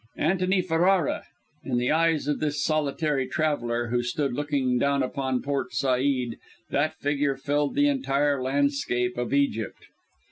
[0.17, 1.25] Antony Ferrara!
[1.63, 6.37] In the eyes of this solitary traveller, who stood looking down upon Port Said,
[6.71, 9.85] that figure filled the entire landscape of Egypt!